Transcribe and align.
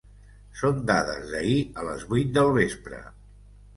Són 0.61 0.79
dades 0.91 1.29
d’ahir 1.33 1.59
a 1.81 1.85
les 1.91 2.07
vuit 2.15 2.33
del 2.39 2.51
vespre. 2.57 3.03